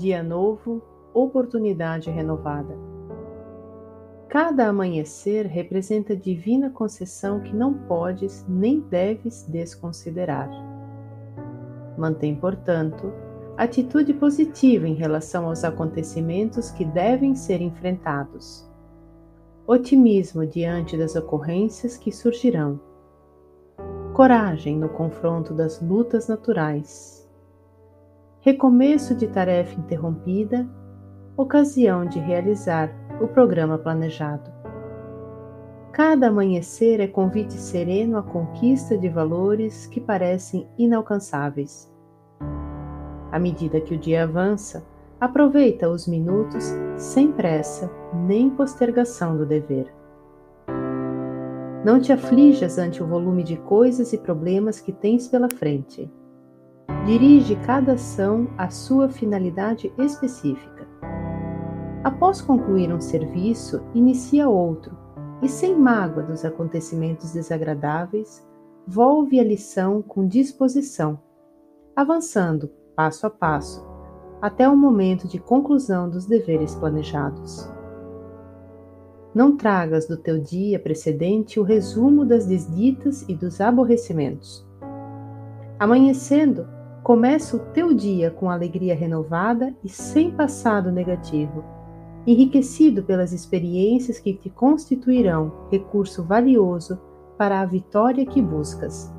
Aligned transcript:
Dia 0.00 0.22
novo, 0.22 0.80
oportunidade 1.12 2.10
renovada. 2.10 2.74
Cada 4.30 4.66
amanhecer 4.66 5.44
representa 5.46 6.16
divina 6.16 6.70
concessão 6.70 7.40
que 7.40 7.54
não 7.54 7.74
podes 7.74 8.42
nem 8.48 8.80
deves 8.80 9.44
desconsiderar. 9.46 10.48
Mantém, 11.98 12.34
portanto, 12.34 13.12
atitude 13.58 14.14
positiva 14.14 14.88
em 14.88 14.94
relação 14.94 15.46
aos 15.46 15.64
acontecimentos 15.64 16.70
que 16.70 16.86
devem 16.86 17.34
ser 17.34 17.60
enfrentados. 17.60 18.66
Otimismo 19.66 20.46
diante 20.46 20.96
das 20.96 21.14
ocorrências 21.14 21.98
que 21.98 22.10
surgirão. 22.10 22.80
Coragem 24.14 24.78
no 24.78 24.88
confronto 24.88 25.52
das 25.52 25.78
lutas 25.82 26.26
naturais. 26.26 27.19
Recomeço 28.40 29.14
de 29.14 29.26
tarefa 29.26 29.78
interrompida, 29.78 30.68
ocasião 31.36 32.04
de 32.06 32.18
realizar 32.18 32.90
o 33.20 33.28
programa 33.28 33.78
planejado. 33.78 34.50
Cada 35.92 36.28
amanhecer 36.28 37.00
é 37.00 37.06
convite 37.06 37.54
sereno 37.54 38.16
à 38.16 38.22
conquista 38.22 38.96
de 38.96 39.08
valores 39.08 39.86
que 39.86 40.00
parecem 40.00 40.66
inalcançáveis 40.78 41.90
à 43.30 43.38
medida 43.38 43.80
que 43.80 43.94
o 43.94 43.98
dia 43.98 44.24
avança, 44.24 44.84
aproveita 45.20 45.88
os 45.88 46.06
minutos 46.06 46.64
sem 46.96 47.30
pressa 47.32 47.90
nem 48.14 48.50
postergação 48.50 49.36
do 49.36 49.46
dever. 49.46 49.92
Não 51.84 51.98
te 52.00 52.12
aflijas 52.12 52.78
ante 52.78 53.02
o 53.02 53.06
volume 53.06 53.42
de 53.42 53.56
coisas 53.56 54.12
e 54.12 54.18
problemas 54.18 54.80
que 54.80 54.92
tens 54.92 55.28
pela 55.28 55.48
frente. 55.48 56.10
Dirige 57.06 57.56
cada 57.56 57.94
ação 57.94 58.48
à 58.58 58.68
sua 58.70 59.08
finalidade 59.08 59.92
específica. 59.98 60.86
Após 62.04 62.40
concluir 62.40 62.92
um 62.92 63.00
serviço, 63.00 63.82
inicia 63.94 64.48
outro 64.48 64.96
e, 65.42 65.48
sem 65.48 65.76
mágoa 65.76 66.22
dos 66.22 66.44
acontecimentos 66.44 67.32
desagradáveis, 67.32 68.46
volve 68.86 69.38
a 69.40 69.44
lição 69.44 70.02
com 70.02 70.26
disposição, 70.26 71.18
avançando 71.94 72.70
passo 72.94 73.26
a 73.26 73.30
passo, 73.30 73.86
até 74.40 74.68
o 74.68 74.76
momento 74.76 75.28
de 75.28 75.38
conclusão 75.38 76.08
dos 76.08 76.26
deveres 76.26 76.74
planejados. 76.74 77.70
Não 79.34 79.56
tragas 79.56 80.06
do 80.06 80.16
teu 80.16 80.38
dia 80.40 80.78
precedente 80.78 81.60
o 81.60 81.62
resumo 81.62 82.24
das 82.24 82.46
desditas 82.46 83.24
e 83.28 83.34
dos 83.34 83.60
aborrecimentos. 83.60 84.66
Amanhecendo, 85.78 86.66
começa 87.02 87.56
o 87.56 87.60
teu 87.72 87.94
dia 87.94 88.30
com 88.30 88.50
alegria 88.50 88.94
renovada 88.94 89.74
e 89.82 89.88
sem 89.88 90.30
passado 90.30 90.92
negativo, 90.92 91.64
enriquecido 92.26 93.02
pelas 93.02 93.32
experiências 93.32 94.18
que 94.18 94.34
te 94.34 94.50
constituirão 94.50 95.66
recurso 95.70 96.22
valioso 96.22 97.00
para 97.38 97.60
a 97.60 97.66
vitória 97.66 98.26
que 98.26 98.42
buscas. 98.42 99.10